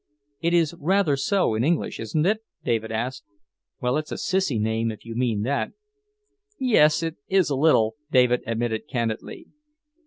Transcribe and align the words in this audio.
"It 0.39 0.55
is 0.55 0.73
rather 0.79 1.15
so 1.15 1.53
in 1.53 1.63
English, 1.63 1.99
isn't 1.99 2.25
it?" 2.25 2.39
David 2.63 2.91
asked. 2.91 3.23
"Well, 3.81 3.97
it's 3.97 4.11
a 4.11 4.15
sissy 4.17 4.59
name, 4.59 4.89
if 4.91 5.05
you 5.05 5.13
mean 5.13 5.43
that." 5.43 5.73
"Yes, 6.59 7.03
it 7.03 7.17
is, 7.27 7.51
a 7.51 7.55
little," 7.55 7.97
David 8.09 8.41
admitted 8.47 8.87
candidly. 8.87 9.49